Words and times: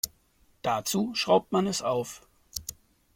Dazu 0.63 1.13
schraubt 1.13 1.51
man 1.51 1.67
es 1.67 1.83
auf. 1.83 2.23